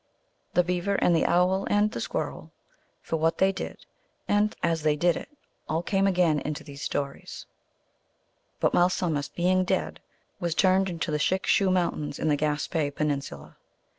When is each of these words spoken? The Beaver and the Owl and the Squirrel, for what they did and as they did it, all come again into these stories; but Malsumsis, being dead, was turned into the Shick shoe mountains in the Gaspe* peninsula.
The 0.55 0.63
Beaver 0.63 0.95
and 0.95 1.15
the 1.15 1.27
Owl 1.27 1.67
and 1.69 1.91
the 1.91 2.01
Squirrel, 2.01 2.51
for 3.03 3.17
what 3.17 3.37
they 3.37 3.51
did 3.51 3.85
and 4.27 4.55
as 4.63 4.81
they 4.81 4.95
did 4.95 5.15
it, 5.15 5.29
all 5.69 5.83
come 5.83 6.07
again 6.07 6.39
into 6.39 6.63
these 6.63 6.81
stories; 6.81 7.45
but 8.59 8.73
Malsumsis, 8.73 9.29
being 9.29 9.63
dead, 9.63 9.99
was 10.39 10.55
turned 10.55 10.89
into 10.89 11.11
the 11.11 11.19
Shick 11.19 11.45
shoe 11.45 11.69
mountains 11.69 12.17
in 12.17 12.29
the 12.29 12.35
Gaspe* 12.35 12.95
peninsula. 12.95 13.57